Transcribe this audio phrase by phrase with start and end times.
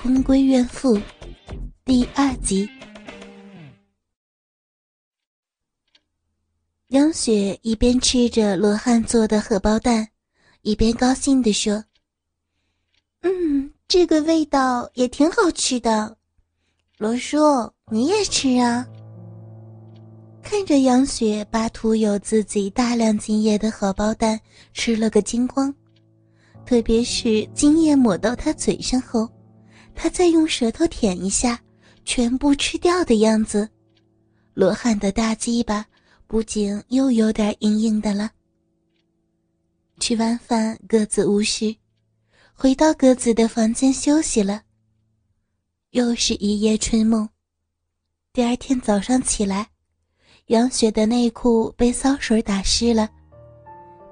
[0.00, 0.96] 空闺怨妇》
[1.84, 2.68] 第二集。
[6.88, 10.08] 杨雪一边吃着罗汉做的荷包蛋，
[10.62, 11.84] 一边高兴地说
[13.22, 16.16] ：“嗯，这个味道也挺好吃的。
[16.98, 17.36] 罗叔，
[17.90, 18.86] 你也吃啊？”
[20.40, 24.40] 看着杨雪把涂有自己大量精液的荷包蛋
[24.72, 25.74] 吃了个精光，
[26.64, 29.28] 特别是精液抹到她嘴上后，
[30.00, 31.60] 他再用舌头舔一下，
[32.04, 33.68] 全部吃掉的样子，
[34.54, 35.84] 罗汉的大鸡巴
[36.28, 38.30] 不仅又有点硬硬的了。
[39.98, 41.74] 吃完饭，各自无事，
[42.54, 44.62] 回到各自的房间休息了。
[45.90, 47.28] 又是一夜春梦，
[48.32, 49.68] 第二天早上起来。
[50.46, 53.10] 杨雪的内裤被骚水打湿了，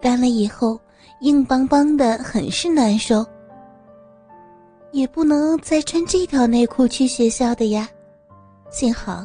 [0.02, 0.80] 干了以后
[1.20, 3.24] 硬邦邦的，很是难受。
[4.92, 7.88] 也不能再穿这条内裤去学校的呀。
[8.70, 9.24] 幸好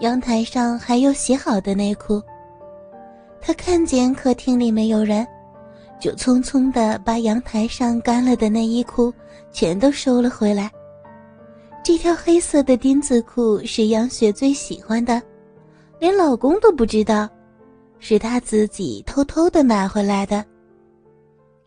[0.00, 2.22] 阳台上还有洗好的内裤。
[3.40, 5.26] 他看见客厅里没有人，
[6.00, 9.12] 就匆匆的把阳台上干了的内衣裤
[9.52, 10.70] 全都收了回来。
[11.84, 15.22] 这条黑色的丁字裤是杨雪最喜欢的。
[15.98, 17.28] 连老公都不知道，
[17.98, 20.44] 是他自己偷偷的买回来的。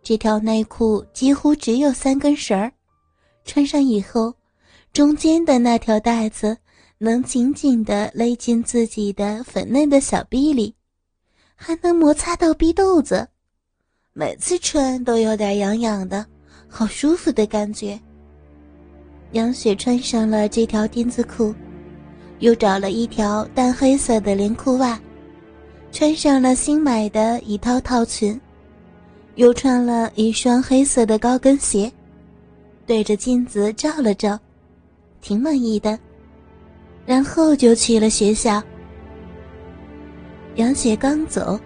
[0.01, 2.71] 这条内裤几乎只有三根绳儿，
[3.45, 4.33] 穿上以后，
[4.93, 6.57] 中间的那条带子
[6.97, 10.73] 能紧紧的勒进自己的粉嫩的小臂里，
[11.55, 13.27] 还能摩擦到逼豆子，
[14.13, 16.25] 每次穿都有点痒痒的，
[16.67, 17.99] 好舒服的感觉。
[19.31, 21.53] 杨雪穿上了这条丁字裤。
[22.39, 24.99] 又找了一条淡黑色的连裤袜，
[25.91, 28.41] 穿上了新买的一套套裙，
[29.35, 31.91] 又穿了一双黑色的高跟鞋，
[32.85, 34.39] 对着镜子照了照，
[35.21, 35.97] 挺满意的，
[37.05, 38.61] 然后就去了学校。
[40.55, 41.59] 杨雪刚走，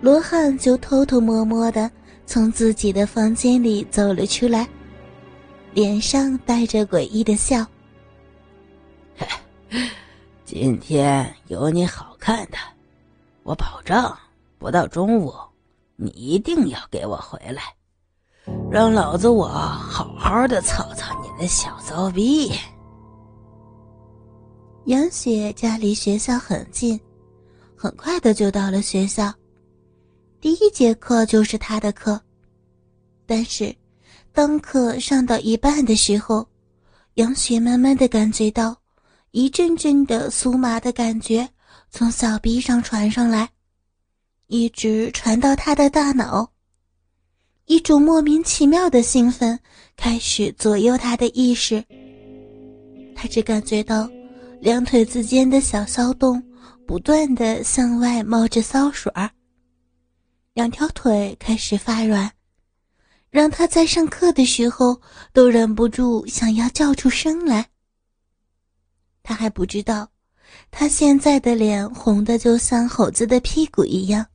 [0.00, 1.90] 罗汉就偷偷摸摸的
[2.26, 4.68] 从自己的房间里走了出来，
[5.72, 7.64] 脸上带着诡异的笑。
[10.44, 12.58] 今天有你好看的，
[13.42, 13.96] 我保证
[14.58, 15.32] 不到中午，
[15.96, 17.62] 你一定要给我回来，
[18.70, 22.52] 让老子我好好的操操你那小骚逼。
[24.86, 26.98] 杨雪家离学校很近，
[27.76, 29.32] 很快的就到了学校。
[30.40, 32.20] 第一节课就是他的课，
[33.26, 33.74] 但是
[34.32, 36.46] 当课上到一半的时候，
[37.14, 38.76] 杨雪慢慢的感觉到。
[39.30, 41.48] 一阵阵的酥麻的感觉
[41.88, 43.48] 从小臂上传上来，
[44.48, 46.51] 一直传到他的大脑。
[47.72, 49.58] 一种莫名其妙的兴奋
[49.96, 51.82] 开始左右他的意识。
[53.14, 54.06] 他只感觉到
[54.60, 56.42] 两腿之间的小骚动
[56.86, 59.30] 不断的向外冒着骚水儿，
[60.52, 62.30] 两条腿开始发软，
[63.30, 65.00] 让他在上课的时候
[65.32, 67.70] 都忍不住想要叫出声来。
[69.22, 70.10] 他还不知道，
[70.70, 74.26] 他现在的脸红的就像猴子的屁股一样，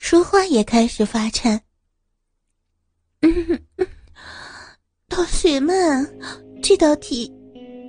[0.00, 1.62] 说话也开始发颤。
[3.22, 3.60] 嗯，
[5.08, 6.18] 同学们，
[6.62, 7.32] 这道题，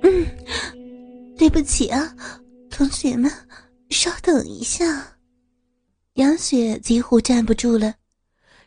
[0.02, 0.26] 嗯，
[1.36, 2.14] 对不起啊，
[2.70, 3.30] 同学们，
[3.90, 5.16] 稍等一下。
[6.14, 7.94] 杨雪几乎站不住了，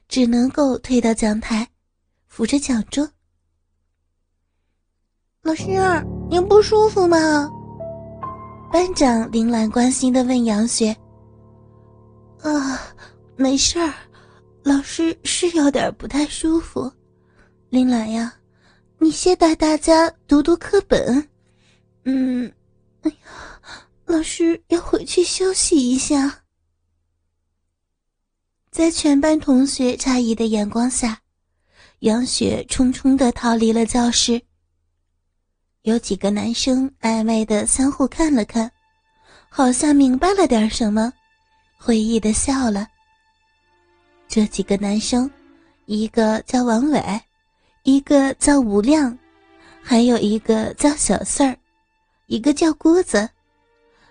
[0.07, 1.67] 只能够退到讲台，
[2.27, 3.07] 扶着讲桌。
[5.41, 5.65] 老师，
[6.29, 7.49] 您不舒服吗？
[8.71, 10.95] 班长林兰关心的问杨雪。
[12.41, 12.79] 啊，
[13.35, 13.93] 没事儿，
[14.63, 16.91] 老师是有点不太舒服。
[17.69, 18.33] 林兰呀，
[18.97, 21.29] 你先带大家读读课本。
[22.05, 22.51] 嗯，
[23.01, 23.17] 哎呀，
[24.05, 26.43] 老师要回去休息一下。
[28.71, 31.19] 在全班同学诧异的眼光下，
[31.99, 34.41] 杨雪匆匆的逃离了教室。
[35.81, 38.71] 有几个男生暧昧的相互看了看，
[39.49, 41.11] 好像明白了点什么，
[41.77, 42.87] 会意的笑了。
[44.33, 45.29] 这几个男生，
[45.85, 46.99] 一个叫王伟，
[47.83, 49.15] 一个叫吴亮，
[49.79, 51.55] 还有一个叫小四儿，
[52.25, 53.29] 一个叫郭子。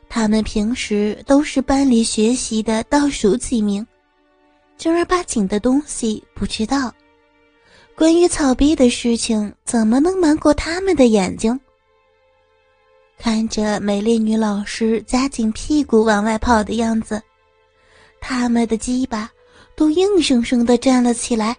[0.08, 3.84] 他们平时都是班里学习的倒数几名，
[4.78, 6.94] 正儿八经的东西不知道。
[7.96, 11.58] 关于草逼的事情，怎么能瞒过他们的眼睛？
[13.18, 17.20] 看着美丽女老师夹紧屁股往外跑的样子，
[18.20, 19.28] 他们的鸡巴
[19.74, 21.56] 都硬生生的站了起来。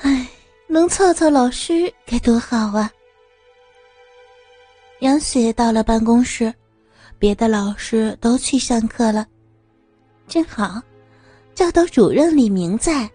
[0.00, 0.26] 唉，
[0.66, 2.90] 能操操老师该多好啊！
[5.00, 6.52] 杨雪到了办公室，
[7.18, 9.26] 别的老师都去上课了，
[10.26, 10.80] 正好，
[11.54, 13.10] 教导主任李明在。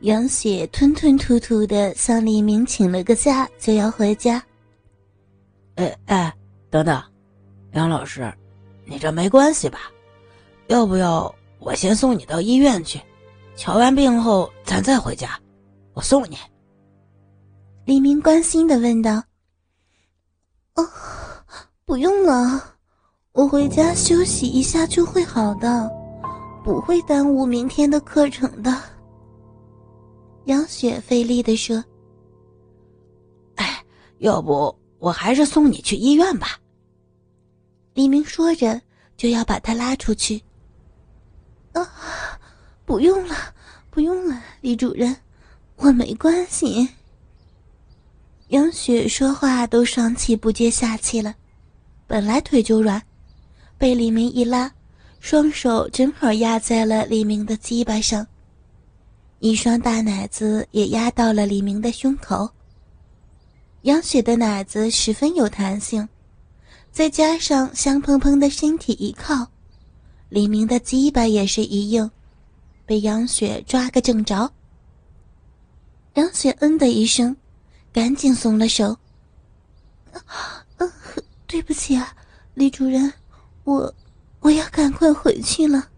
[0.00, 4.42] 杨雪吞吞吐吐的向李明请了个假，就要回家。
[5.76, 6.34] 哎哎，
[6.70, 7.00] 等等，
[7.72, 8.32] 杨老师，
[8.84, 9.90] 你这没关系吧？
[10.66, 11.32] 要不要
[11.64, 13.00] 我先送你到医院去？
[13.54, 15.38] 瞧完病后咱再回家，
[15.94, 16.36] 我送你。
[17.84, 19.22] 李明关心的问道。
[20.74, 20.88] 哦，
[21.84, 22.76] 不用了，
[23.32, 25.90] 我回家休息一下就会好的，
[26.64, 28.74] 不会耽误明天的课程的。
[30.46, 31.84] 杨雪费力的说
[33.56, 33.84] ：“哎，
[34.18, 36.58] 要不我还是送你去医院吧。”
[37.94, 38.80] 李明说着
[39.16, 40.42] 就要把他拉出去。
[41.72, 42.38] 啊，
[42.84, 43.36] 不用了，
[43.90, 45.16] 不用了，李主任，
[45.76, 46.88] 我没关系。
[48.48, 51.34] 杨雪说话都上气不接下气了，
[52.06, 53.02] 本来腿就软，
[53.78, 54.70] 被李明一拉，
[55.20, 58.26] 双手正好压在了李明的鸡巴上，
[59.38, 62.50] 一双大奶子也压到了李明的胸口。
[63.82, 66.06] 杨雪的奶子十分有弹性，
[66.92, 69.48] 再加上香喷喷的身体一靠，
[70.32, 72.10] 李明的鸡巴也是一硬，
[72.86, 74.50] 被杨雪抓个正着。
[76.14, 77.36] 杨雪嗯的一声。
[77.92, 78.96] 赶紧松了手。
[80.78, 80.90] 嗯，
[81.46, 82.16] 对不起啊，
[82.54, 83.12] 李主任，
[83.64, 83.94] 我
[84.40, 85.90] 我要赶快回去了。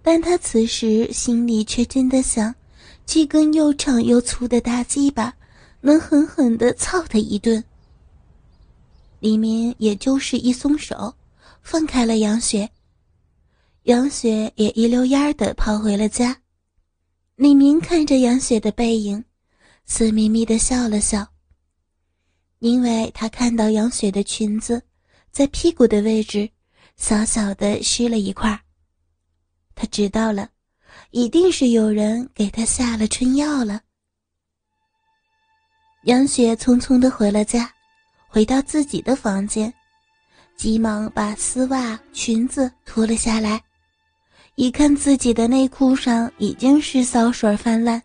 [0.00, 2.54] 但他此时心里却真的想，
[3.04, 5.34] 这根又长又粗的大鸡巴，
[5.82, 7.62] 能狠狠的操他一顿。
[9.20, 11.14] 李明也就是一松手，
[11.64, 12.70] 放开了杨雪，
[13.84, 16.40] 杨雪也一溜烟的跑回了家。
[17.36, 19.24] 李明看着杨雪的背影。
[19.86, 21.26] 色眯眯的笑了笑，
[22.60, 24.82] 因为他看到杨雪的裙子
[25.30, 26.48] 在屁股的位置
[26.96, 28.58] 小小的湿了一块
[29.74, 30.48] 他知道了，
[31.10, 33.82] 一定是有人给他下了春药了。
[36.04, 37.70] 杨雪匆匆的回了家，
[38.26, 39.72] 回到自己的房间，
[40.56, 43.62] 急忙把丝袜、裙子脱了下来，
[44.54, 48.02] 一看自己的内裤上已经是骚水泛滥。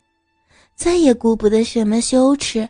[0.75, 2.67] 再也顾不得什么羞耻，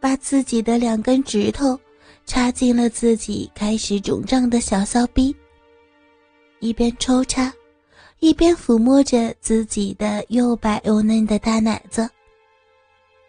[0.00, 1.78] 把自己的两根指头
[2.26, 5.34] 插进了自己开始肿胀的小骚逼，
[6.58, 7.52] 一边抽插，
[8.18, 12.10] 一边抚摸着自己的又白又嫩的大奶子。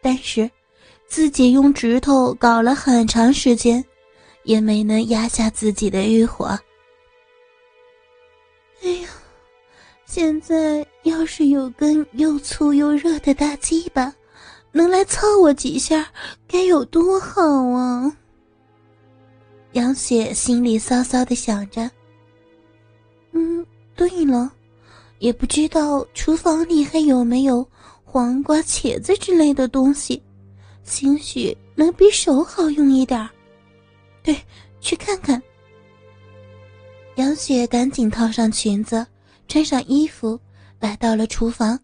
[0.01, 0.49] 但是，
[1.07, 3.83] 自己用指头搞了很长时间，
[4.47, 6.57] 也没能压下自己的欲火。
[8.81, 9.09] 哎呀！
[10.05, 14.11] 现在要是有根又粗又热的大鸡巴，
[14.71, 16.09] 能来操我几下，
[16.47, 18.17] 该有多好啊！
[19.73, 21.91] 杨雪心里骚骚的想着。
[23.33, 23.65] 嗯，
[23.97, 24.49] 对了，
[25.19, 27.67] 也不知道厨房里还有没有
[28.05, 30.23] 黄瓜、茄子之类的东西，
[30.85, 33.29] 兴许能比手好用一点儿。
[34.27, 34.41] 去，
[34.81, 35.41] 去看看。
[37.15, 39.05] 杨雪赶紧套上裙子。
[39.47, 40.37] 穿上衣服，
[40.77, 41.79] 来到了厨房。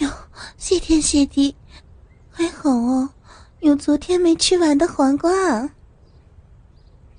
[0.00, 0.10] 哟，
[0.56, 1.54] 谢天谢地，
[2.28, 3.08] 还好哦，
[3.60, 5.30] 有昨天没吃完的黄瓜。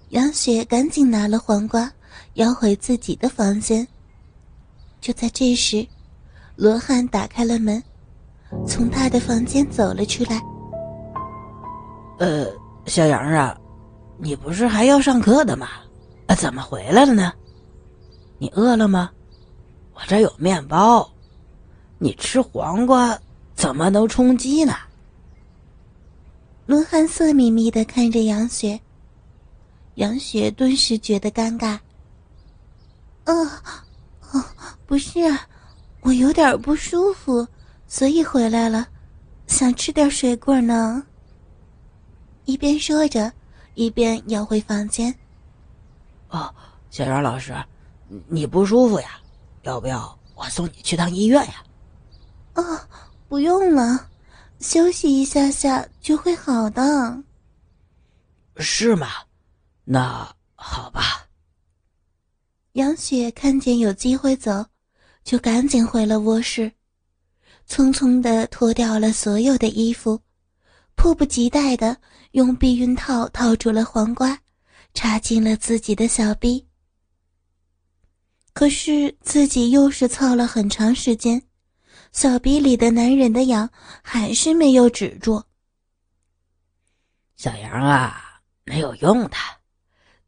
[0.10, 1.90] 杨雪赶紧拿了黄瓜，
[2.34, 3.88] 要回自己的房间。
[5.00, 5.88] 就在这时，
[6.58, 7.82] 罗汉打开了门，
[8.68, 10.42] 从他的房间走了出来。
[12.20, 12.46] 呃，
[12.86, 13.58] 小杨啊，
[14.18, 15.68] 你不是还要上课的吗？
[16.28, 17.34] 啊，怎么回来了呢？
[18.38, 19.12] 你饿了吗？
[19.94, 21.10] 我这有面包，
[22.00, 23.18] 你吃黄瓜
[23.56, 24.74] 怎么能充饥呢？
[26.66, 28.80] 罗汉色眯眯的看着杨雪，
[29.96, 31.78] 杨雪顿时觉得尴尬。
[33.26, 33.50] 哦，
[34.32, 34.44] 哦，
[34.86, 35.20] 不是，
[36.02, 37.48] 我有点不舒服，
[37.88, 38.88] 所以回来了，
[39.48, 41.04] 想吃点水果呢。
[42.46, 43.32] 一边说着，
[43.76, 45.14] 一边要回房间。
[46.30, 46.54] 哦，
[46.90, 47.54] 小杨老师。
[48.28, 49.20] 你不舒服呀？
[49.64, 51.64] 要不要我送你去趟医院呀？
[52.54, 52.80] 哦，
[53.28, 54.10] 不用了，
[54.60, 57.24] 休息一下下就会好的。
[58.58, 59.08] 是吗？
[59.84, 61.28] 那好吧。
[62.74, 64.66] 杨雪看见有机会走，
[65.24, 66.72] 就赶紧回了卧室，
[67.68, 70.22] 匆匆的脱掉了所有的衣服，
[70.96, 71.98] 迫不及待的
[72.32, 74.40] 用避孕套套住了黄瓜，
[74.94, 76.66] 插进了自己的小臂。
[78.54, 81.42] 可是自己又是操了很长时间，
[82.12, 83.70] 小臂里的男人的痒
[84.02, 85.44] 还是没有止住。
[87.36, 89.36] 小杨啊，没有用的，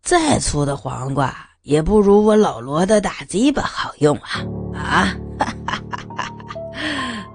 [0.01, 4.43] 再粗的黄瓜也不如我老罗的大鸡巴好用啊！
[4.75, 5.15] 啊，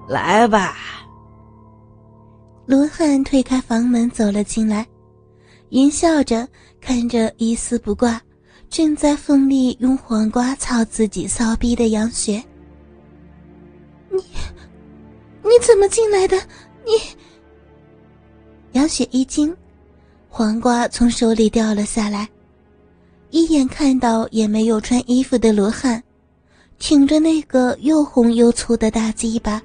[0.07, 0.77] 来吧。
[2.65, 4.87] 罗汉推开房门走了进来，
[5.69, 6.47] 淫笑着
[6.79, 8.21] 看着一丝不挂、
[8.69, 12.41] 正在奋力用黄瓜操自己骚逼的杨雪。
[14.09, 14.23] 你，
[15.43, 16.37] 你怎么进来的？
[16.85, 16.91] 你……
[18.71, 19.55] 杨雪一惊，
[20.29, 22.29] 黄瓜从手里掉了下来，
[23.29, 26.01] 一眼看到也没有穿衣服的罗汉，
[26.79, 29.61] 挺着那个又红又粗的大鸡巴，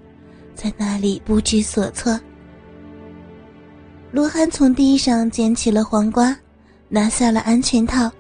[0.55, 2.19] 在那里不知所措。
[4.11, 6.35] 罗汉从地上捡起了黄瓜，
[6.89, 8.11] 拿下了安全套，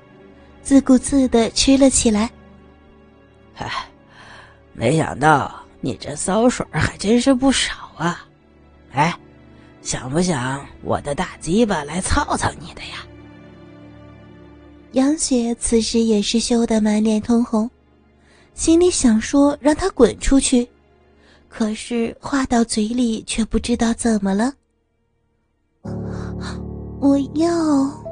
[0.62, 2.30] 自顾自的吃了起来。
[3.56, 3.88] 哎，
[4.74, 8.26] 没想到你这骚水还真是不少啊！
[8.92, 9.14] 哎，
[9.80, 12.98] 想不想我的大鸡巴来操操你的呀？
[14.92, 17.68] 杨雪此时也是羞得满脸通红，
[18.52, 20.68] 心里想说让他滚出去，
[21.48, 24.52] 可是话到嘴里却不知道怎么了。
[27.00, 28.07] 我要。